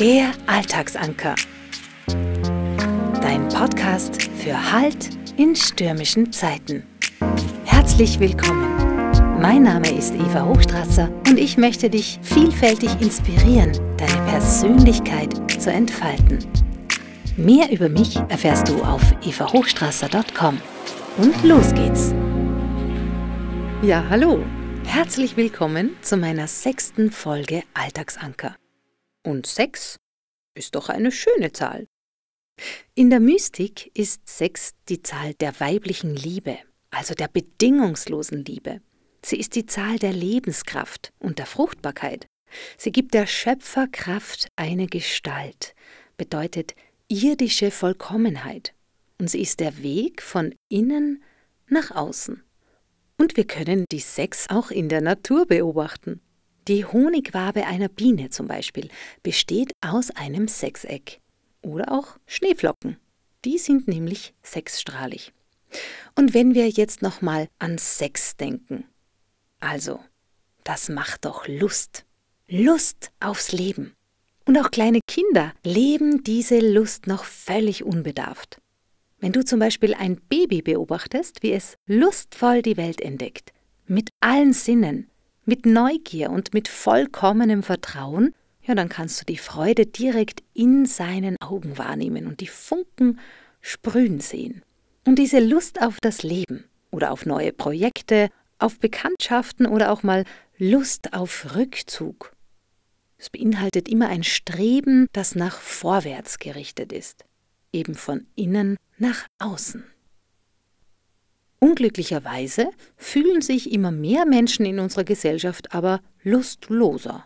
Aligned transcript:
Der 0.00 0.32
Alltagsanker. 0.48 1.36
Dein 3.22 3.48
Podcast 3.48 4.20
für 4.38 4.72
Halt 4.72 5.10
in 5.36 5.54
stürmischen 5.54 6.32
Zeiten. 6.32 6.82
Herzlich 7.64 8.18
willkommen. 8.18 9.40
Mein 9.40 9.62
Name 9.62 9.88
ist 9.96 10.14
Eva 10.14 10.46
Hochstrasser 10.46 11.12
und 11.28 11.38
ich 11.38 11.56
möchte 11.56 11.88
dich 11.88 12.18
vielfältig 12.22 12.90
inspirieren, 13.00 13.70
deine 13.96 14.30
Persönlichkeit 14.30 15.32
zu 15.60 15.70
entfalten. 15.70 16.40
Mehr 17.36 17.70
über 17.70 17.88
mich 17.88 18.16
erfährst 18.28 18.68
du 18.68 18.82
auf 18.82 19.02
evahochstrasser.com. 19.22 20.60
Und 21.18 21.44
los 21.44 21.72
geht's! 21.72 22.12
Ja, 23.82 24.04
hallo! 24.10 24.42
Herzlich 24.86 25.36
willkommen 25.36 25.96
zu 26.02 26.16
meiner 26.16 26.48
sechsten 26.48 27.12
Folge 27.12 27.62
Alltagsanker. 27.74 28.56
Und 29.24 29.46
sechs 29.46 29.96
ist 30.54 30.74
doch 30.74 30.88
eine 30.88 31.10
schöne 31.10 31.52
Zahl. 31.52 31.86
In 32.94 33.10
der 33.10 33.20
Mystik 33.20 33.90
ist 33.98 34.28
sechs 34.28 34.72
die 34.88 35.02
Zahl 35.02 35.34
der 35.34 35.58
weiblichen 35.58 36.14
Liebe, 36.14 36.58
also 36.90 37.14
der 37.14 37.28
bedingungslosen 37.28 38.44
Liebe. 38.44 38.80
Sie 39.24 39.38
ist 39.38 39.56
die 39.56 39.66
Zahl 39.66 39.98
der 39.98 40.12
Lebenskraft 40.12 41.12
und 41.18 41.38
der 41.38 41.46
Fruchtbarkeit. 41.46 42.26
Sie 42.76 42.92
gibt 42.92 43.14
der 43.14 43.26
Schöpferkraft 43.26 44.48
eine 44.56 44.86
Gestalt, 44.86 45.74
bedeutet 46.16 46.74
irdische 47.08 47.70
Vollkommenheit. 47.70 48.74
Und 49.18 49.30
sie 49.30 49.40
ist 49.40 49.60
der 49.60 49.82
Weg 49.82 50.22
von 50.22 50.54
innen 50.68 51.22
nach 51.66 51.90
außen. 51.90 52.42
Und 53.16 53.36
wir 53.36 53.46
können 53.46 53.84
die 53.90 54.00
Sechs 54.00 54.48
auch 54.50 54.70
in 54.70 54.88
der 54.88 55.00
Natur 55.00 55.46
beobachten. 55.46 56.20
Die 56.66 56.86
Honigwabe 56.86 57.66
einer 57.66 57.88
Biene 57.88 58.30
zum 58.30 58.46
Beispiel 58.46 58.88
besteht 59.22 59.72
aus 59.82 60.10
einem 60.10 60.48
Sechseck. 60.48 61.20
Oder 61.60 61.92
auch 61.92 62.18
Schneeflocken. 62.26 62.96
Die 63.44 63.58
sind 63.58 63.86
nämlich 63.86 64.32
sechsstrahlig. 64.42 65.32
Und 66.14 66.32
wenn 66.32 66.54
wir 66.54 66.68
jetzt 66.70 67.02
nochmal 67.02 67.48
an 67.58 67.76
Sex 67.76 68.36
denken. 68.36 68.84
Also, 69.60 70.00
das 70.62 70.88
macht 70.88 71.26
doch 71.26 71.46
Lust. 71.48 72.06
Lust 72.48 73.10
aufs 73.20 73.52
Leben. 73.52 73.94
Und 74.46 74.58
auch 74.58 74.70
kleine 74.70 75.00
Kinder 75.06 75.52
leben 75.64 76.22
diese 76.24 76.60
Lust 76.60 77.06
noch 77.06 77.24
völlig 77.24 77.84
unbedarft. 77.84 78.58
Wenn 79.18 79.32
du 79.32 79.44
zum 79.44 79.58
Beispiel 79.58 79.94
ein 79.94 80.16
Baby 80.16 80.62
beobachtest, 80.62 81.42
wie 81.42 81.52
es 81.52 81.76
lustvoll 81.86 82.62
die 82.62 82.76
Welt 82.76 83.00
entdeckt, 83.00 83.52
mit 83.86 84.10
allen 84.20 84.52
Sinnen, 84.52 85.10
mit 85.44 85.66
Neugier 85.66 86.30
und 86.30 86.54
mit 86.54 86.68
vollkommenem 86.68 87.62
Vertrauen, 87.62 88.34
ja, 88.62 88.74
dann 88.74 88.88
kannst 88.88 89.20
du 89.20 89.24
die 89.24 89.36
Freude 89.36 89.86
direkt 89.86 90.42
in 90.54 90.86
seinen 90.86 91.36
Augen 91.40 91.76
wahrnehmen 91.76 92.26
und 92.26 92.40
die 92.40 92.46
Funken 92.46 93.20
sprühen 93.60 94.20
sehen. 94.20 94.62
Und 95.06 95.18
diese 95.18 95.38
Lust 95.38 95.82
auf 95.82 95.98
das 96.00 96.22
Leben 96.22 96.64
oder 96.90 97.12
auf 97.12 97.26
neue 97.26 97.52
Projekte, 97.52 98.30
auf 98.58 98.78
Bekanntschaften 98.78 99.66
oder 99.66 99.92
auch 99.92 100.02
mal 100.02 100.24
Lust 100.56 101.12
auf 101.12 101.54
Rückzug. 101.54 102.32
Es 103.18 103.28
beinhaltet 103.28 103.88
immer 103.88 104.08
ein 104.08 104.22
Streben, 104.22 105.08
das 105.12 105.34
nach 105.34 105.60
vorwärts 105.60 106.38
gerichtet 106.38 106.92
ist 106.92 107.24
eben 107.74 107.94
von 107.94 108.26
innen 108.36 108.78
nach 108.96 109.26
außen. 109.38 109.84
Unglücklicherweise 111.64 112.68
fühlen 112.98 113.40
sich 113.40 113.72
immer 113.72 113.90
mehr 113.90 114.26
Menschen 114.26 114.66
in 114.66 114.78
unserer 114.78 115.04
Gesellschaft 115.04 115.72
aber 115.74 116.02
lustloser. 116.22 117.24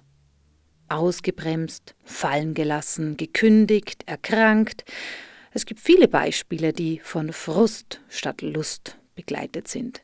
Ausgebremst, 0.89 1.97
fallen 2.05 2.55
gelassen, 2.55 3.17
gekündigt, 3.17 4.05
erkrankt. 4.07 4.85
Es 5.51 5.67
gibt 5.67 5.81
viele 5.81 6.07
Beispiele, 6.07 6.73
die 6.73 7.01
von 7.01 7.33
Frust 7.33 8.01
statt 8.09 8.41
Lust 8.41 8.97
begleitet 9.17 9.67
sind. 9.67 10.03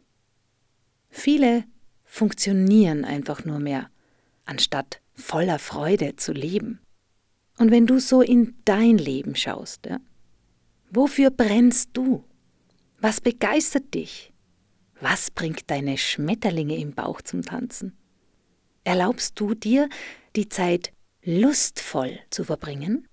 Viele 1.10 1.62
funktionieren 2.04 3.04
einfach 3.04 3.44
nur 3.44 3.60
mehr, 3.60 3.88
anstatt 4.46 5.00
voller 5.14 5.60
Freude 5.60 6.16
zu 6.16 6.32
leben. 6.32 6.80
Und 7.56 7.70
wenn 7.70 7.86
du 7.86 8.00
so 8.00 8.20
in 8.20 8.56
dein 8.64 8.98
Leben 8.98 9.36
schaust, 9.36 9.86
ja, 9.86 10.00
Wofür 10.90 11.30
brennst 11.30 11.90
du? 11.92 12.24
Was 13.00 13.20
begeistert 13.20 13.94
dich? 13.94 14.33
Was 15.06 15.30
bringt 15.30 15.70
deine 15.70 15.98
Schmetterlinge 15.98 16.78
im 16.78 16.94
Bauch 16.94 17.20
zum 17.20 17.42
Tanzen? 17.42 17.94
Erlaubst 18.84 19.38
du 19.38 19.52
dir, 19.54 19.90
die 20.34 20.48
Zeit 20.48 20.94
lustvoll 21.22 22.20
zu 22.30 22.42
verbringen? 22.42 23.06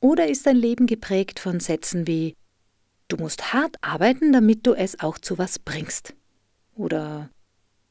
Oder 0.00 0.28
ist 0.28 0.46
dein 0.46 0.56
Leben 0.56 0.86
geprägt 0.86 1.40
von 1.40 1.60
Sätzen 1.60 2.06
wie 2.06 2.34
Du 3.08 3.18
musst 3.18 3.52
hart 3.52 3.76
arbeiten, 3.82 4.32
damit 4.32 4.66
du 4.66 4.72
es 4.72 4.98
auch 4.98 5.18
zu 5.18 5.36
was 5.36 5.58
bringst? 5.58 6.14
Oder 6.74 7.28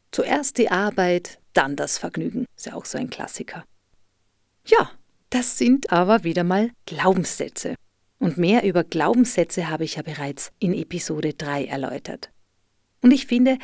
Zuerst 0.09 0.57
die 0.57 0.71
Arbeit, 0.71 1.39
dann 1.53 1.75
das 1.75 1.99
Vergnügen, 1.99 2.47
ist 2.57 2.65
ja 2.65 2.73
auch 2.73 2.85
so 2.85 2.97
ein 2.97 3.11
Klassiker. 3.11 3.63
Ja, 4.65 4.89
das 5.29 5.59
sind 5.59 5.91
aber 5.91 6.23
wieder 6.23 6.43
mal 6.43 6.71
Glaubenssätze. 6.87 7.75
Und 8.17 8.39
mehr 8.39 8.63
über 8.63 8.83
Glaubenssätze 8.83 9.69
habe 9.69 9.83
ich 9.83 9.97
ja 9.97 10.01
bereits 10.01 10.51
in 10.57 10.73
Episode 10.73 11.35
3 11.35 11.65
erläutert. 11.65 12.31
Und 13.01 13.11
ich 13.11 13.27
finde, 13.27 13.57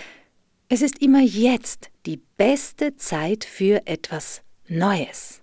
es 0.69 0.81
ist 0.81 1.01
immer 1.01 1.21
jetzt 1.21 1.89
die 2.05 2.17
beste 2.37 2.95
Zeit 2.95 3.45
für 3.45 3.85
etwas 3.85 4.41
Neues. 4.67 5.41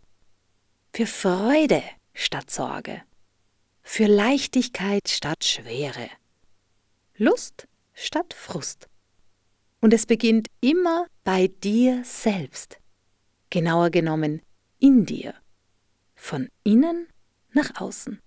Für 0.93 1.07
Freude 1.07 1.83
statt 2.13 2.51
Sorge. 2.51 3.03
Für 3.83 4.07
Leichtigkeit 4.07 5.09
statt 5.09 5.45
Schwere. 5.45 6.09
Lust 7.17 7.69
statt 7.95 8.35
Frust. 8.35 8.89
Und 9.81 9.93
es 9.95 10.07
beginnt 10.07 10.49
immer 10.61 11.07
bei 11.23 11.49
dir 11.49 12.03
selbst. 12.05 12.79
Genauer 13.51 13.91
genommen 13.91 14.43
in 14.79 15.07
dir. 15.07 15.35
Von 16.15 16.49
innen 16.65 17.07
nach 17.53 17.81
außen. 17.81 18.21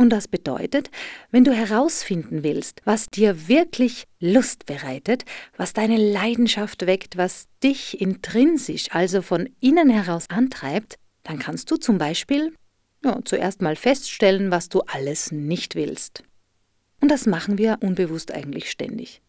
Und 0.00 0.08
das 0.08 0.28
bedeutet, 0.28 0.90
wenn 1.30 1.44
du 1.44 1.52
herausfinden 1.52 2.42
willst, 2.42 2.80
was 2.86 3.08
dir 3.08 3.48
wirklich 3.48 4.04
Lust 4.18 4.64
bereitet, 4.64 5.26
was 5.58 5.74
deine 5.74 5.98
Leidenschaft 5.98 6.86
weckt, 6.86 7.18
was 7.18 7.48
dich 7.62 8.00
intrinsisch, 8.00 8.86
also 8.92 9.20
von 9.20 9.46
innen 9.60 9.90
heraus 9.90 10.24
antreibt, 10.30 10.98
dann 11.22 11.38
kannst 11.38 11.70
du 11.70 11.76
zum 11.76 11.98
Beispiel 11.98 12.54
ja, 13.04 13.18
zuerst 13.26 13.60
mal 13.60 13.76
feststellen, 13.76 14.50
was 14.50 14.70
du 14.70 14.80
alles 14.86 15.32
nicht 15.32 15.74
willst. 15.74 16.24
Und 17.02 17.10
das 17.10 17.26
machen 17.26 17.58
wir 17.58 17.76
unbewusst 17.82 18.32
eigentlich 18.32 18.70
ständig. 18.70 19.20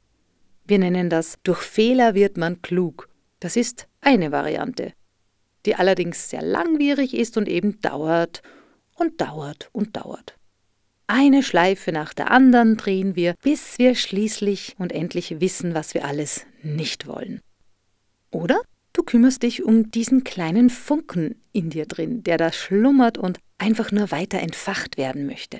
Wir 0.64 0.80
nennen 0.80 1.10
das 1.10 1.36
durch 1.44 1.64
Fehler 1.64 2.16
wird 2.16 2.38
man 2.38 2.62
klug. 2.62 3.10
Das 3.42 3.58
ist 3.58 3.90
eine 4.00 4.32
Variante, 4.32 4.94
die 5.66 5.76
allerdings 5.76 6.30
sehr 6.30 6.42
langwierig 6.42 7.14
ist 7.14 7.36
und 7.36 7.50
eben 7.50 7.82
dauert 7.82 8.42
und 8.96 9.20
dauert 9.20 9.70
und 9.74 9.98
dauert. 9.98 10.38
Eine 11.14 11.44
Schleife 11.44 11.92
nach 11.92 12.14
der 12.14 12.32
anderen 12.32 12.78
drehen 12.78 13.18
wir, 13.18 13.36
bis 13.42 13.78
wir 13.78 13.96
schließlich 13.96 14.76
und 14.78 14.94
endlich 14.94 15.42
wissen, 15.42 15.74
was 15.74 15.94
wir 15.94 16.06
alles 16.06 16.46
nicht 16.64 17.06
wollen. 17.06 17.42
Oder 18.30 18.62
du 18.94 19.04
kümmerst 19.04 19.44
dich 19.44 19.62
um 19.62 19.92
diesen 19.92 20.24
kleinen 20.24 20.70
Funken 20.70 21.36
in 21.52 21.70
dir 21.70 21.86
drin, 21.86 22.24
der 22.24 22.38
da 22.38 22.54
schlummert 22.54 23.18
und 23.18 23.40
einfach 23.58 23.92
nur 23.92 24.10
weiter 24.12 24.40
entfacht 24.40 24.96
werden 24.96 25.26
möchte. 25.26 25.60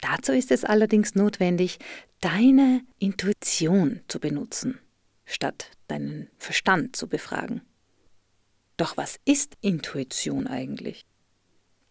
Dazu 0.00 0.32
ist 0.32 0.50
es 0.50 0.64
allerdings 0.64 1.14
notwendig, 1.14 1.78
deine 2.22 2.80
Intuition 2.98 4.00
zu 4.08 4.20
benutzen, 4.20 4.78
statt 5.26 5.70
deinen 5.86 6.30
Verstand 6.38 6.96
zu 6.96 7.08
befragen. 7.08 7.60
Doch 8.78 8.96
was 8.96 9.16
ist 9.26 9.58
Intuition 9.60 10.46
eigentlich? 10.46 11.04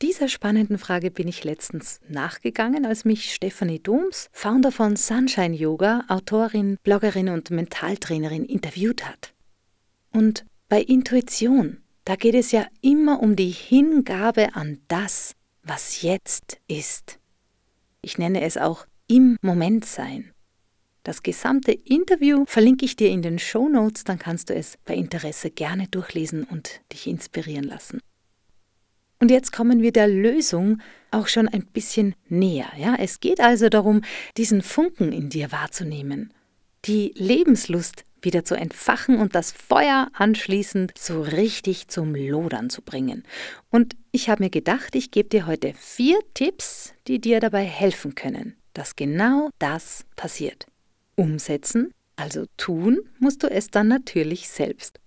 Dieser 0.02 0.30
spannenden 0.30 0.78
Frage 0.78 1.12
bin 1.12 1.28
ich 1.28 1.44
letztens 1.44 2.00
nachgegangen, 2.08 2.86
als 2.86 3.04
mich 3.04 3.34
Stephanie 3.34 3.80
Doms, 3.80 4.30
Founder 4.32 4.72
von 4.72 4.96
Sunshine 4.96 5.54
Yoga, 5.54 6.06
Autorin, 6.08 6.78
Bloggerin 6.84 7.28
und 7.28 7.52
Mentaltrainerin, 7.52 8.46
interviewt 8.46 9.06
hat. 9.06 9.34
Und 10.14 10.46
bei 10.70 10.82
Intuition, 10.82 11.82
da 12.06 12.16
geht 12.16 12.36
es 12.36 12.54
ja 12.54 12.66
immer 12.80 13.20
um 13.20 13.36
die 13.36 13.50
Hingabe 13.50 14.56
an 14.56 14.80
das, 14.88 15.36
was 15.64 16.02
jetzt 16.02 16.62
ist. 16.70 17.20
Ich 18.02 18.18
nenne 18.18 18.42
es 18.42 18.56
auch 18.56 18.86
im 19.08 19.38
Moment 19.42 19.84
sein. 19.84 20.32
Das 21.04 21.24
gesamte 21.24 21.74
Interview 21.74 22.46
verlinke 22.48 22.86
ich 22.86 22.96
dir 22.96 23.10
in 23.10 23.22
den 23.22 23.38
Show 23.38 23.68
Notes, 23.68 24.06
dann 24.06 24.18
kannst 24.18 24.50
du 24.50 24.54
es 24.54 24.78
bei 24.86 24.96
Interesse 24.96 25.52
gerne 25.52 25.88
durchlesen 25.90 26.46
und 26.46 26.80
dich 26.94 27.06
inspirieren 27.08 27.66
lassen. 27.66 28.00
Und 29.20 29.32
jetzt 29.32 29.52
kommen 29.52 29.82
wir 29.82 29.92
der 29.92 30.08
Lösung 30.08 30.82
auch 31.12 31.28
schon 31.28 31.48
ein 31.48 31.66
bisschen 31.66 32.16
näher. 32.30 32.72
Ja? 32.78 32.96
Es 32.98 33.20
geht 33.20 33.42
also 33.42 33.70
darum, 33.70 34.02
diesen 34.38 34.62
Funken 34.62 35.12
in 35.12 35.30
dir 35.30 35.52
wahrzunehmen, 35.52 36.34
die 36.86 37.14
Lebenslust 37.16 38.06
wieder 38.22 38.44
zu 38.44 38.56
entfachen 38.56 39.18
und 39.18 39.36
das 39.36 39.52
Feuer 39.52 40.10
anschließend 40.14 40.94
so 40.98 41.22
richtig 41.22 41.88
zum 41.88 42.16
Lodern 42.16 42.70
zu 42.70 42.82
bringen. 42.82 43.24
Und 43.70 43.96
ich 44.12 44.30
habe 44.30 44.44
mir 44.44 44.50
gedacht, 44.50 44.96
ich 44.96 45.12
gebe 45.12 45.30
dir 45.30 45.46
heute 45.46 45.74
vier 45.74 46.20
Tipps, 46.34 46.94
die 47.08 47.20
dir 47.20 47.40
dabei 47.40 47.64
helfen 47.64 48.16
können, 48.16 48.56
dass 48.74 48.96
genau 48.96 49.50
das 49.60 50.06
passiert. 50.16 50.68
Umsetzen, 51.16 51.94
also 52.16 52.46
tun, 52.58 53.00
musst 53.20 53.44
du 53.44 53.48
es 53.48 53.70
dann 53.70 53.88
natürlich 53.88 54.50
selbst. 54.50 54.99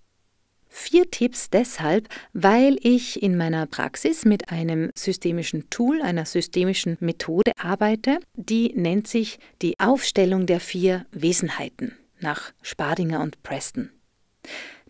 Vier 0.75 1.11
Tipps 1.11 1.51
deshalb, 1.51 2.09
weil 2.33 2.77
ich 2.81 3.21
in 3.21 3.37
meiner 3.37 3.67
Praxis 3.67 4.25
mit 4.25 4.49
einem 4.49 4.89
systemischen 4.95 5.69
Tool, 5.69 6.01
einer 6.01 6.25
systemischen 6.25 6.97
Methode 6.99 7.51
arbeite, 7.59 8.17
die 8.35 8.73
nennt 8.75 9.07
sich 9.07 9.37
die 9.61 9.79
Aufstellung 9.79 10.47
der 10.47 10.59
vier 10.59 11.05
Wesenheiten 11.11 11.95
nach 12.19 12.53
Spadinger 12.63 13.21
und 13.21 13.43
Preston. 13.43 13.91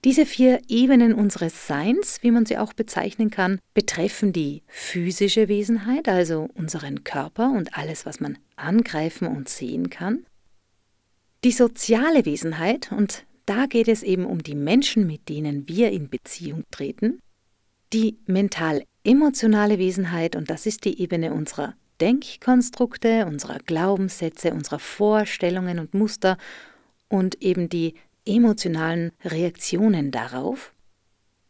Diese 0.06 0.25
vier 0.25 0.62
Ebenen 0.69 1.13
unseres 1.13 1.68
Seins, 1.68 2.19
wie 2.21 2.31
man 2.31 2.45
sie 2.45 2.57
auch 2.57 2.71
bezeichnen 2.71 3.29
kann, 3.29 3.59
betreffen 3.74 4.31
die 4.31 4.63
physische 4.68 5.50
Wesenheit, 5.50 6.07
also 6.07 6.47
unseren 6.53 7.03
Körper 7.03 7.51
und 7.51 7.77
alles, 7.77 8.06
was 8.06 8.21
man 8.21 8.38
angreifen 8.56 9.27
und 9.27 9.50
sehen 9.50 9.89
kann, 9.89 10.25
die 11.44 11.51
soziale 11.51 12.25
Wesenheit, 12.25 12.94
und 12.94 13.25
da 13.45 13.65
geht 13.65 13.87
es 13.87 14.03
eben 14.03 14.25
um 14.25 14.43
die 14.43 14.55
Menschen, 14.55 15.07
mit 15.07 15.29
denen 15.29 15.67
wir 15.67 15.91
in 15.91 16.09
Beziehung 16.09 16.63
treten, 16.71 17.19
die 17.91 18.17
mental-emotionale 18.25 19.77
Wesenheit, 19.77 20.35
und 20.35 20.49
das 20.49 20.65
ist 20.65 20.85
die 20.85 21.01
Ebene 21.01 21.33
unserer 21.33 21.75
Denkkonstrukte, 22.01 23.25
unserer 23.25 23.59
Glaubenssätze, 23.59 24.51
unserer 24.53 24.79
Vorstellungen 24.79 25.79
und 25.79 25.93
Muster 25.93 26.37
und 27.07 27.41
eben 27.41 27.69
die 27.69 27.93
emotionalen 28.25 29.11
Reaktionen 29.23 30.11
darauf. 30.11 30.73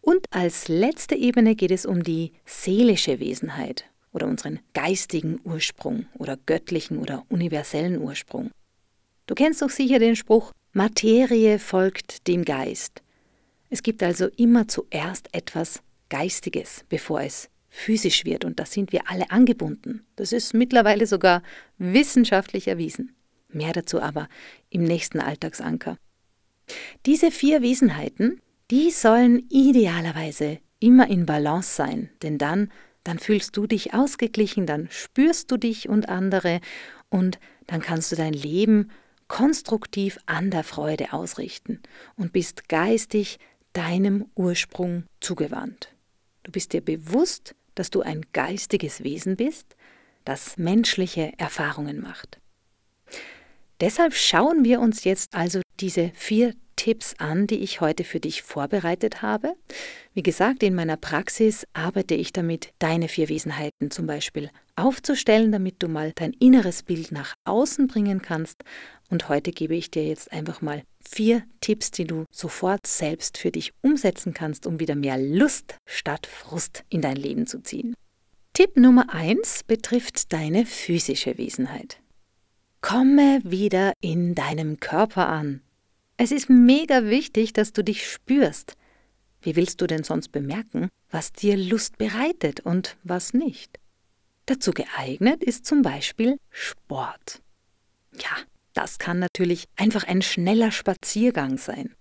Und 0.02 0.26
als 0.32 0.68
letzte 0.68 1.16
Ebene 1.16 1.56
geht 1.56 1.72
es 1.72 1.86
um 1.86 2.04
die 2.04 2.34
seelische 2.46 3.20
Wesenheit 3.20 3.86
oder 4.12 4.28
unseren 4.28 4.60
geistigen 4.74 5.40
Ursprung 5.44 6.08
oder 6.18 6.38
göttlichen 6.46 6.98
oder 6.98 7.24
universellen 7.30 8.00
Ursprung. 8.00 8.52
Du 9.28 9.36
kennst 9.36 9.62
doch 9.62 9.70
sicher 9.70 10.00
den 10.00 10.18
Spruch, 10.18 10.52
Materie 10.76 11.60
folgt 11.60 12.28
dem 12.28 12.44
Geist. 12.46 13.04
Es 13.70 13.84
gibt 13.84 14.02
also 14.02 14.28
immer 14.38 14.68
zuerst 14.68 15.30
etwas 15.32 15.84
Geistiges, 16.10 16.84
bevor 16.90 17.22
es 17.22 17.52
physisch 17.70 18.26
wird, 18.26 18.44
und 18.44 18.60
da 18.60 18.66
sind 18.66 18.92
wir 18.92 19.02
alle 19.06 19.30
angebunden. 19.30 20.04
Das 20.16 20.32
ist 20.32 20.56
mittlerweile 20.56 21.06
sogar 21.06 21.44
wissenschaftlich 21.78 22.68
erwiesen. 22.68 23.16
Mehr 23.50 23.72
dazu 23.72 24.02
aber 24.02 24.28
im 24.72 24.84
nächsten 24.84 25.20
Alltagsanker. 25.20 26.00
Diese 27.06 27.30
vier 27.30 27.62
Wesenheiten, 27.62 28.42
die 28.72 28.90
sollen 28.90 29.46
idealerweise 29.50 30.58
immer 30.80 31.08
in 31.08 31.28
Balance 31.28 31.76
sein, 31.76 32.10
denn 32.24 32.40
dann, 32.40 32.72
dann 33.04 33.20
fühlst 33.20 33.56
du 33.58 33.68
dich 33.68 33.94
ausgeglichen, 33.94 34.66
dann 34.66 34.88
spürst 34.90 35.52
du 35.52 35.58
dich 35.58 35.88
und 35.88 36.10
andere 36.10 36.62
und 37.10 37.40
dann 37.68 37.82
kannst 37.82 38.12
du 38.12 38.16
dein 38.16 38.34
Leben 38.34 38.90
konstruktiv 39.28 40.18
an 40.26 40.52
der 40.52 40.64
Freude 40.64 41.14
ausrichten 41.14 41.82
und 42.16 42.34
bist 42.34 42.70
geistig 42.70 43.40
deinem 43.74 44.26
Ursprung 44.36 45.06
zugewandt. 45.20 45.94
Du 46.44 46.52
bist 46.52 46.74
dir 46.74 46.82
bewusst, 46.82 47.56
dass 47.76 47.90
du 47.90 48.02
ein 48.02 48.26
geistiges 48.34 49.04
Wesen 49.04 49.36
bist, 49.36 49.76
das 50.26 50.58
menschliche 50.58 51.34
Erfahrungen 51.38 52.02
macht. 52.02 52.40
Deshalb 53.82 54.14
schauen 54.14 54.64
wir 54.64 54.80
uns 54.80 55.04
jetzt 55.04 55.34
also 55.34 55.62
diese 55.80 56.12
vier 56.14 56.54
Tipps 56.76 57.16
an, 57.18 57.48
die 57.48 57.60
ich 57.60 57.82
heute 57.82 58.04
für 58.04 58.20
dich 58.20 58.42
vorbereitet 58.42 59.22
habe. 59.22 59.56
Wie 60.14 60.24
gesagt, 60.24 60.64
in 60.64 60.76
meiner 60.76 60.98
Praxis 60.98 61.66
arbeite 61.74 62.16
ich 62.16 62.34
damit, 62.34 62.74
deine 62.80 63.08
vier 63.08 63.30
Wesenheiten 63.30 63.92
zum 63.92 64.08
Beispiel 64.08 64.50
aufzustellen, 64.76 65.52
damit 65.52 65.76
du 65.80 65.88
mal 65.88 66.12
dein 66.16 66.34
inneres 66.34 66.84
Bild 66.84 67.12
nach 67.12 67.34
außen 67.46 67.88
bringen 67.88 68.22
kannst. 68.22 68.64
Und 69.10 69.30
heute 69.30 69.52
gebe 69.52 69.76
ich 69.76 69.92
dir 69.92 70.06
jetzt 70.06 70.32
einfach 70.32 70.62
mal 70.62 70.84
vier 71.00 71.44
Tipps, 71.62 71.92
die 71.92 72.06
du 72.06 72.26
sofort 72.32 72.88
selbst 72.88 73.38
für 73.38 73.52
dich 73.52 73.74
umsetzen 73.82 74.34
kannst, 74.34 74.66
um 74.66 74.80
wieder 74.80 74.96
mehr 74.96 75.18
Lust 75.18 75.76
statt 75.86 76.28
Frust 76.28 76.84
in 76.90 77.02
dein 77.02 77.18
Leben 77.18 77.46
zu 77.48 77.62
ziehen. 77.62 77.96
Tipp 78.54 78.78
Nummer 78.78 79.14
eins 79.14 79.64
betrifft 79.64 80.32
deine 80.32 80.66
physische 80.66 81.38
Wesenheit. 81.38 82.00
Komme 82.82 83.40
wieder 83.44 83.94
in 84.02 84.36
deinem 84.36 84.80
Körper 84.80 85.28
an. 85.28 85.62
Es 86.24 86.32
ist 86.32 86.50
mega 86.50 87.04
wichtig, 87.04 87.52
dass 87.52 87.74
du 87.74 87.84
dich 87.84 88.10
spürst. 88.10 88.78
Wie 89.42 89.58
willst 89.58 89.82
du 89.82 89.88
denn 89.88 90.06
sonst 90.06 90.30
bemerken, 90.32 90.88
was 91.12 91.34
dir 91.34 91.58
Lust 91.58 91.98
bereitet 91.98 92.62
und 92.62 92.96
was 93.04 93.34
nicht? 93.34 93.78
Dazu 94.46 94.72
geeignet 94.72 95.44
ist 95.44 95.66
zum 95.66 95.82
Beispiel 95.82 96.38
Sport. 96.50 97.42
Ja, 98.14 98.38
das 98.74 99.00
kann 99.00 99.20
natürlich 99.20 99.66
einfach 99.76 100.08
ein 100.08 100.22
schneller 100.22 100.72
Spaziergang 100.72 101.58
sein. 101.58 101.94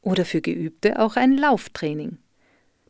Oder 0.00 0.24
für 0.24 0.42
Geübte 0.42 1.00
auch 1.00 1.16
ein 1.16 1.36
Lauftraining. 1.36 2.18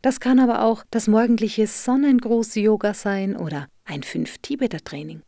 Das 0.02 0.20
kann 0.20 0.38
aber 0.38 0.62
auch 0.62 0.84
das 0.90 1.08
morgendliche 1.08 1.67
Sonnengruß-Yoga 1.67 2.93
sein 2.93 3.34
oder 3.34 3.67
ein 3.87 4.02
Fünf-Tibeter-Training 4.02 5.22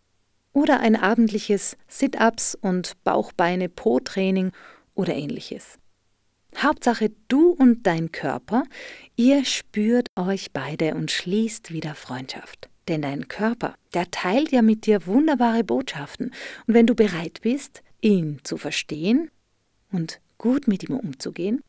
oder 0.53 0.81
ein 0.81 0.95
abendliches 0.95 1.79
Sit-ups 1.87 2.55
und 2.55 3.03
Bauchbeine-Po-Training 3.05 4.53
oder 4.99 5.15
ähnliches. 5.15 5.79
Hauptsache 6.57 7.13
du 7.29 7.51
und 7.51 7.87
dein 7.87 8.11
Körper, 8.11 8.65
ihr 9.17 9.45
spürt 9.45 10.09
euch 10.17 10.53
beide 10.53 10.95
und 10.95 11.11
schließt 11.11 11.73
wieder 11.73 11.95
Freundschaft. 11.95 12.69
Denn 12.89 13.03
dein 13.03 13.29
Körper, 13.29 13.75
der 13.93 14.11
teilt 14.11 14.51
ja 14.51 14.63
mit 14.63 14.87
dir 14.87 15.07
wunderbare 15.07 15.63
Botschaften. 15.63 16.33
Und 16.67 16.75
wenn 16.75 16.87
du 16.87 16.95
bereit 16.95 17.41
bist, 17.43 17.83
ihn 18.01 18.41
zu 18.45 18.57
verstehen 18.57 19.31
und 19.93 20.21
gut 20.39 20.69
mit 20.69 20.89
ihm 20.89 20.97
umzugehen, 20.97 21.63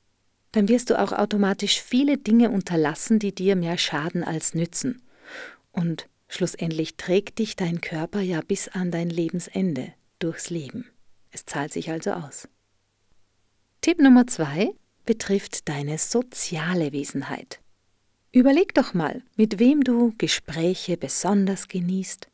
dann 0.53 0.69
wirst 0.69 0.89
du 0.89 0.99
auch 0.99 1.11
automatisch 1.11 1.81
viele 1.81 2.17
Dinge 2.17 2.49
unterlassen, 2.49 3.19
die 3.19 3.35
dir 3.35 3.55
mehr 3.55 3.77
schaden 3.77 4.23
als 4.23 4.53
nützen. 4.53 5.01
Und 5.71 6.07
Schlussendlich 6.31 6.95
trägt 6.95 7.39
dich 7.39 7.55
dein 7.55 7.81
Körper 7.81 8.21
ja 8.21 8.41
bis 8.41 8.67
an 8.67 8.91
dein 8.91 9.09
Lebensende 9.09 9.93
durchs 10.19 10.51
Leben. 10.51 10.85
Es 11.31 11.45
zahlt 11.45 11.73
sich 11.73 11.89
also 11.89 12.11
aus. 12.11 12.47
Tipp 13.81 14.01
Nummer 14.01 14.27
zwei 14.27 14.73
betrifft 15.05 15.69
deine 15.69 15.97
soziale 15.97 16.91
Wesenheit. 16.91 17.61
Überleg 18.33 18.73
doch 18.73 18.93
mal, 18.93 19.23
mit 19.37 19.57
wem 19.57 19.85
du 19.85 20.13
Gespräche 20.17 20.97
besonders 20.97 21.69
genießt. 21.69 22.27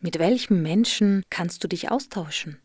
Mit 0.00 0.18
welchem 0.18 0.62
Menschen 0.62 1.22
kannst 1.28 1.62
du 1.62 1.68
dich 1.68 1.90
austauschen? 1.90 2.58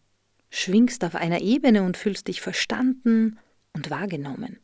Schwingst 0.49 1.03
auf 1.03 1.15
einer 1.15 1.41
Ebene 1.41 1.83
und 1.83 1.97
fühlst 1.97 2.29
dich 2.29 2.39
verstanden 2.39 3.37
und 3.73 3.89
wahrgenommen. 3.89 4.59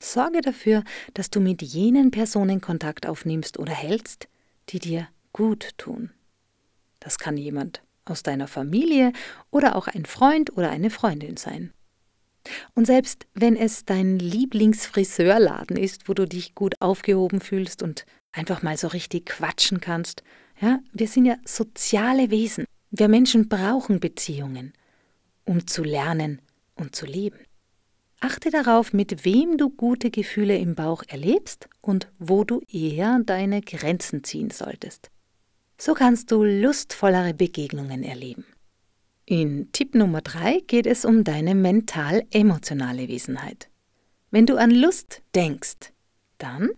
Sorge 0.00 0.40
dafür, 0.40 0.82
dass 1.14 1.30
du 1.30 1.38
mit 1.38 1.62
jenen 1.62 2.10
Personen 2.10 2.60
Kontakt 2.60 3.06
aufnimmst 3.06 3.60
oder 3.60 3.72
hältst, 3.72 4.26
die 4.70 4.80
dir 4.80 5.06
gut 5.32 5.70
tun. 5.78 6.10
Das 6.98 7.18
kann 7.20 7.36
jemand 7.36 7.80
aus 8.04 8.24
deiner 8.24 8.48
Familie 8.48 9.12
oder 9.52 9.76
auch 9.76 9.86
ein 9.86 10.04
Freund 10.04 10.56
oder 10.56 10.70
eine 10.70 10.90
Freundin 10.90 11.36
sein. 11.36 11.72
Und 12.74 12.86
selbst 12.86 13.26
wenn 13.34 13.56
es 13.56 13.84
dein 13.84 14.18
Lieblingsfriseurladen 14.18 15.76
ist, 15.76 16.08
wo 16.08 16.14
du 16.14 16.26
dich 16.26 16.54
gut 16.54 16.74
aufgehoben 16.80 17.40
fühlst 17.40 17.82
und 17.82 18.04
einfach 18.32 18.62
mal 18.62 18.76
so 18.76 18.88
richtig 18.88 19.26
quatschen 19.26 19.80
kannst, 19.80 20.22
ja, 20.60 20.80
wir 20.92 21.08
sind 21.08 21.26
ja 21.26 21.36
soziale 21.44 22.30
Wesen. 22.30 22.64
Wir 22.90 23.08
Menschen 23.08 23.48
brauchen 23.48 24.00
Beziehungen, 24.00 24.72
um 25.44 25.66
zu 25.66 25.82
lernen 25.82 26.40
und 26.74 26.94
zu 26.96 27.06
leben. 27.06 27.38
Achte 28.20 28.50
darauf, 28.50 28.92
mit 28.92 29.24
wem 29.24 29.58
du 29.58 29.68
gute 29.68 30.10
Gefühle 30.10 30.56
im 30.56 30.74
Bauch 30.74 31.02
erlebst 31.06 31.68
und 31.82 32.08
wo 32.18 32.44
du 32.44 32.62
eher 32.70 33.20
deine 33.24 33.60
Grenzen 33.60 34.24
ziehen 34.24 34.50
solltest. 34.50 35.10
So 35.78 35.92
kannst 35.92 36.30
du 36.30 36.42
lustvollere 36.42 37.34
Begegnungen 37.34 38.02
erleben. 38.02 38.46
In 39.28 39.72
Tipp 39.72 39.96
Nummer 39.96 40.20
3 40.20 40.60
geht 40.68 40.86
es 40.86 41.04
um 41.04 41.24
deine 41.24 41.56
mental-emotionale 41.56 43.08
Wesenheit. 43.08 43.68
Wenn 44.30 44.46
du 44.46 44.56
an 44.56 44.70
Lust 44.70 45.20
denkst, 45.34 45.92
dann? 46.38 46.70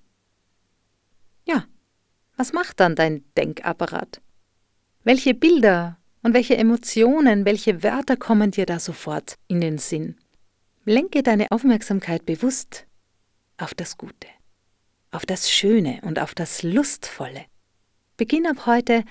Ja, 1.44 1.66
was 2.38 2.54
macht 2.54 2.80
dann 2.80 2.94
dein 2.94 3.22
Denkapparat? 3.36 4.22
Welche 5.04 5.34
Bilder 5.34 5.98
und 6.22 6.32
welche 6.32 6.56
Emotionen, 6.56 7.44
welche 7.44 7.82
Wörter 7.82 8.16
kommen 8.16 8.50
dir 8.50 8.64
da 8.64 8.78
sofort 8.78 9.36
in 9.48 9.60
den 9.60 9.76
Sinn? 9.76 10.16
Lenke 10.86 11.22
deine 11.22 11.50
Aufmerksamkeit 11.50 12.24
bewusst 12.24 12.86
auf 13.58 13.74
das 13.74 13.98
Gute, 13.98 14.26
auf 15.10 15.26
das 15.26 15.50
Schöne 15.50 16.00
und 16.00 16.18
auf 16.18 16.34
das 16.34 16.62
Lustvolle. 16.62 17.44
Beginn 18.16 18.46
ab 18.46 18.64
heute 18.64 19.04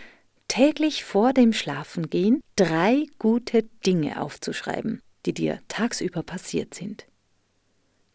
täglich 0.48 1.04
vor 1.04 1.34
dem 1.34 1.54
Schlafengehen 1.54 2.42
drei 2.56 3.08
gute 3.20 3.64
Dinge 3.86 4.22
aufzuschreiben, 4.22 5.02
die 5.26 5.34
dir 5.34 5.60
tagsüber 5.68 6.24
passiert 6.24 6.74
sind. 6.74 7.06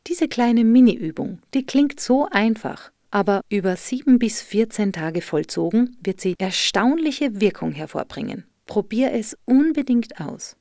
Diese 0.07 0.29
kleine 0.29 0.65
Mini-Übung, 0.65 1.41
die 1.55 1.65
klingt 1.65 2.01
so 2.01 2.27
einfach, 2.31 2.91
aber 3.11 3.43
über 3.49 3.77
sieben 3.77 4.19
bis 4.19 4.43
14 4.43 4.93
Tage 4.93 5.21
vollzogen 5.21 5.97
wird 6.03 6.21
sie 6.21 6.35
erstaunliche 6.39 7.41
Wirkung 7.41 7.73
hervorbringen. 7.73 8.45
Probier 8.67 9.12
es 9.12 9.37
unbedingt 9.45 10.19
aus. 10.21 10.57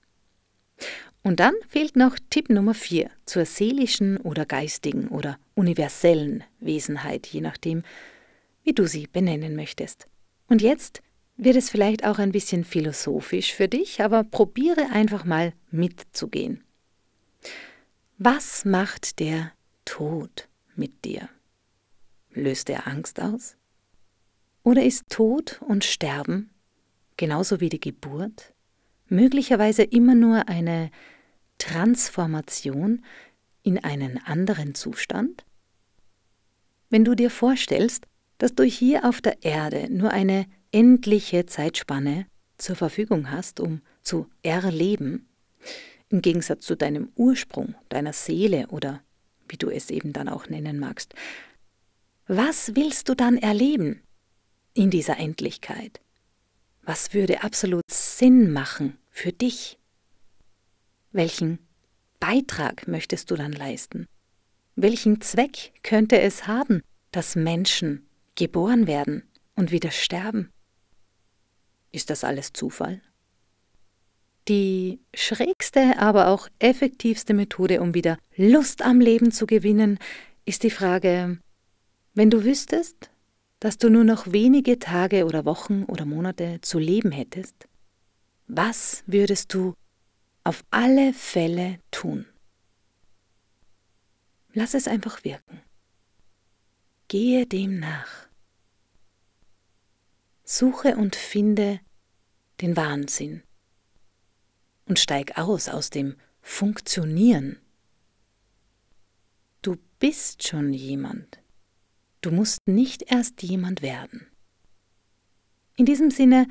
Und 1.24 1.40
dann 1.40 1.54
fehlt 1.70 1.96
noch 1.96 2.18
Tipp 2.30 2.50
Nummer 2.50 2.74
4 2.74 3.10
zur 3.26 3.46
seelischen 3.46 4.18
oder 4.18 4.46
geistigen 4.46 5.08
oder 5.08 5.38
universellen 5.56 6.44
Wesenheit, 6.60 7.28
je 7.28 7.42
nachdem, 7.42 7.84
wie 8.64 8.74
du 8.74 8.88
sie 8.88 9.08
benennen 9.08 9.56
möchtest. 9.56 10.08
Und 10.48 10.62
jetzt 10.62 11.02
wird 11.42 11.56
es 11.56 11.72
vielleicht 11.72 12.06
auch 12.06 12.20
ein 12.20 12.32
bisschen 12.32 12.64
philosophisch 12.64 13.54
für 13.54 13.68
dich, 13.68 14.00
aber 14.00 14.24
probiere 14.24 14.92
einfach 14.92 15.26
mal 15.26 15.54
mitzugehen. 15.72 16.64
Was 18.20 18.64
macht 18.64 19.20
der 19.20 19.52
Tod 19.84 20.48
mit 20.76 21.04
dir? 21.04 21.30
Löst 22.30 22.70
er 22.70 22.86
Angst 22.86 23.20
aus? 23.20 23.58
Oder 24.62 24.84
ist 24.84 25.10
Tod 25.10 25.60
und 25.64 25.84
Sterben, 25.84 26.52
genauso 27.18 27.60
wie 27.60 27.70
die 27.70 27.80
Geburt, 27.80 28.54
möglicherweise 29.08 29.82
immer 29.82 30.14
nur 30.14 30.48
eine 30.48 30.92
Transformation 31.58 33.04
in 33.64 33.84
einen 33.84 34.20
anderen 34.20 34.76
Zustand? 34.76 35.44
Wenn 36.92 37.04
du 37.04 37.16
dir 37.16 37.32
vorstellst, 37.32 38.06
dass 38.38 38.54
du 38.54 38.64
hier 38.64 39.06
auf 39.06 39.22
der 39.22 39.42
Erde 39.42 39.88
nur 39.90 40.12
eine 40.12 40.46
endliche 40.72 41.46
Zeitspanne 41.46 42.26
zur 42.58 42.76
Verfügung 42.76 43.32
hast, 43.32 43.60
um 43.60 43.82
zu 44.02 44.30
erleben, 44.44 45.28
im 46.10 46.22
Gegensatz 46.22 46.66
zu 46.66 46.76
deinem 46.76 47.12
Ursprung, 47.16 47.76
deiner 47.90 48.14
Seele 48.14 48.68
oder 48.68 49.02
wie 49.48 49.58
du 49.58 49.70
es 49.70 49.90
eben 49.90 50.14
dann 50.14 50.30
auch 50.30 50.48
nennen 50.48 50.80
magst. 50.80 51.14
Was 52.28 52.76
willst 52.76 53.10
du 53.10 53.16
dann 53.16 53.38
erleben 53.38 54.02
in 54.74 54.90
dieser 54.90 55.18
Endlichkeit? 55.18 56.00
Was 56.84 57.14
würde 57.14 57.44
absolut 57.44 57.84
Sinn 57.90 58.52
machen 58.52 58.98
für 59.10 59.32
dich? 59.32 59.78
Welchen 61.12 61.60
Beitrag 62.20 62.88
möchtest 62.88 63.32
du 63.32 63.36
dann 63.36 63.52
leisten? 63.52 64.06
Welchen 64.76 65.22
Zweck 65.22 65.74
könnte 65.84 66.20
es 66.22 66.48
haben, 66.48 66.82
dass 67.12 67.36
Menschen 67.36 68.08
geboren 68.36 68.88
werden 68.88 69.24
und 69.56 69.72
wieder 69.72 69.92
sterben? 69.92 70.50
Ist 71.92 72.10
das 72.10 72.24
alles 72.24 72.54
Zufall? 72.54 73.02
Die 74.48 75.00
schrägste, 75.14 76.00
aber 76.00 76.28
auch 76.28 76.48
effektivste 76.60 77.34
Methode, 77.34 77.82
um 77.82 77.94
wieder 77.94 78.18
Lust 78.36 78.82
am 78.82 79.00
Leben 79.00 79.32
zu 79.32 79.46
gewinnen, 79.46 80.00
ist 80.46 80.64
die 80.64 80.72
Frage, 80.72 81.40
wenn 82.14 82.30
du 82.30 82.44
wüsstest, 82.44 83.12
dass 83.60 83.78
du 83.78 83.90
nur 83.90 84.04
noch 84.04 84.32
wenige 84.32 84.80
Tage 84.80 85.26
oder 85.26 85.46
Wochen 85.46 85.84
oder 85.84 86.06
Monate 86.06 86.60
zu 86.62 86.80
leben 86.80 87.12
hättest, 87.12 87.68
was 88.48 89.04
würdest 89.06 89.54
du 89.54 89.76
auf 90.44 90.64
alle 90.72 91.14
Fälle 91.14 91.80
tun? 91.92 92.26
Lass 94.54 94.74
es 94.74 94.88
einfach 94.88 95.24
wirken. 95.24 95.62
Gehe 97.08 97.46
dem 97.46 97.80
nach. 97.80 98.31
Suche 100.54 100.98
und 100.98 101.16
finde 101.16 101.80
den 102.60 102.76
Wahnsinn 102.76 103.42
und 104.84 105.00
steig 105.00 105.38
aus 105.38 105.70
aus 105.70 105.92
dem 105.92 106.18
Funktionieren. 106.42 107.58
Du 109.62 109.78
bist 110.00 110.46
schon 110.46 110.74
jemand. 110.74 111.40
Du 112.20 112.32
musst 112.32 112.60
nicht 112.66 113.10
erst 113.10 113.42
jemand 113.42 113.82
werden. 113.82 114.28
In 115.78 115.86
diesem 115.86 116.12
Sinne 116.12 116.50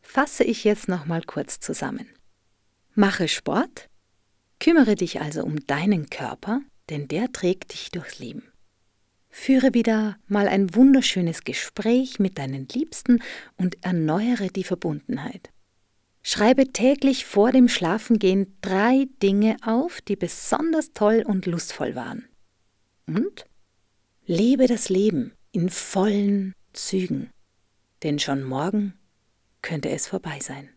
fasse 0.00 0.42
ich 0.42 0.64
jetzt 0.64 0.88
noch 0.88 1.06
mal 1.06 1.22
kurz 1.22 1.60
zusammen. 1.60 2.08
Mache 2.96 3.28
Sport, 3.28 3.88
kümmere 4.58 4.96
dich 4.96 5.20
also 5.20 5.44
um 5.44 5.64
deinen 5.68 6.10
Körper, 6.10 6.62
denn 6.88 7.06
der 7.06 7.30
trägt 7.30 7.74
dich 7.74 7.92
durchs 7.92 8.18
Leben. 8.18 8.49
Führe 9.30 9.74
wieder 9.74 10.16
mal 10.26 10.48
ein 10.48 10.74
wunderschönes 10.74 11.44
Gespräch 11.44 12.18
mit 12.18 12.38
deinen 12.38 12.66
Liebsten 12.68 13.22
und 13.56 13.82
erneuere 13.84 14.48
die 14.48 14.64
Verbundenheit. 14.64 15.50
Schreibe 16.22 16.72
täglich 16.72 17.24
vor 17.24 17.50
dem 17.52 17.68
Schlafengehen 17.68 18.56
drei 18.60 19.06
Dinge 19.22 19.56
auf, 19.64 20.00
die 20.02 20.16
besonders 20.16 20.92
toll 20.92 21.24
und 21.26 21.46
lustvoll 21.46 21.94
waren. 21.94 22.28
Und 23.06 23.46
lebe 24.26 24.66
das 24.66 24.88
Leben 24.88 25.32
in 25.52 25.70
vollen 25.70 26.54
Zügen, 26.72 27.30
denn 28.02 28.18
schon 28.18 28.42
morgen 28.44 28.94
könnte 29.62 29.90
es 29.90 30.06
vorbei 30.06 30.38
sein. 30.40 30.68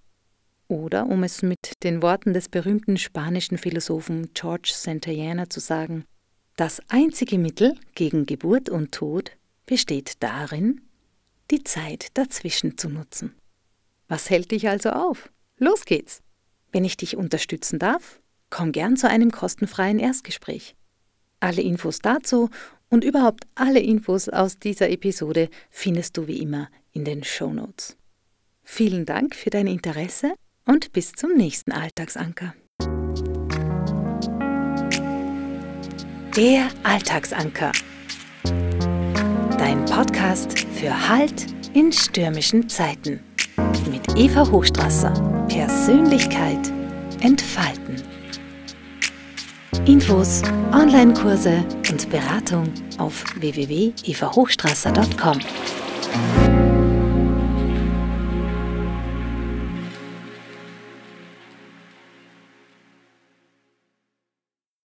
Oder, 0.68 1.08
um 1.08 1.24
es 1.24 1.42
mit 1.42 1.74
den 1.84 2.02
Worten 2.02 2.34
des 2.34 2.50
berühmten 2.50 2.98
spanischen 2.98 3.58
Philosophen 3.58 4.34
George 4.34 4.72
Santayana 4.74 5.50
zu 5.50 5.60
sagen, 5.60 6.06
das 6.56 6.82
einzige 6.88 7.38
Mittel 7.38 7.76
gegen 7.96 8.26
Geburt 8.26 8.70
und 8.70 8.92
Tod 8.92 9.32
besteht 9.66 10.22
darin, 10.22 10.82
die 11.52 11.64
Zeit 11.64 12.08
dazwischen 12.16 12.78
zu 12.78 12.90
nutzen. 12.90 13.36
Was 14.08 14.30
hält 14.30 14.52
dich 14.52 14.70
also 14.70 14.90
auf? 14.92 15.32
Los 15.58 15.86
geht's! 15.86 16.22
Wenn 16.72 16.86
ich 16.86 16.98
dich 16.98 17.18
unterstützen 17.18 17.80
darf, 17.80 18.20
komm 18.50 18.72
gern 18.72 18.98
zu 18.98 19.10
einem 19.10 19.32
kostenfreien 19.32 20.00
Erstgespräch. 20.00 20.76
Alle 21.40 21.62
Infos 21.62 22.00
dazu 22.00 22.50
und 22.90 23.04
überhaupt 23.04 23.46
alle 23.56 23.80
Infos 23.80 24.30
aus 24.30 24.60
dieser 24.60 24.90
Episode 24.90 25.50
findest 25.70 26.18
du 26.18 26.28
wie 26.28 26.40
immer 26.40 26.70
in 26.92 27.06
den 27.06 27.24
Show 27.24 27.52
Notes. 27.52 27.98
Vielen 28.64 29.06
Dank 29.06 29.36
für 29.36 29.50
dein 29.50 29.68
Interesse 29.68 30.34
und 30.66 30.94
bis 30.94 31.14
zum 31.14 31.34
nächsten 31.34 31.72
Alltagsanker. 31.72 32.54
Der 36.36 36.70
Alltagsanker. 36.82 37.72
Dein 39.60 39.86
Podcast 39.86 40.66
für 40.74 41.08
Halt 41.08 41.46
in 41.76 41.92
stürmischen 41.92 42.68
Zeiten. 42.68 43.20
Mit 43.92 44.18
Eva 44.18 44.50
Hochstrasser. 44.50 45.14
Persönlichkeit 45.48 46.74
entfalten. 47.22 48.02
Infos, 49.86 50.42
Online-Kurse 50.72 51.64
und 51.92 52.10
Beratung 52.10 52.68
auf 52.98 53.24
www.evahochstrasser.com. 53.36 55.40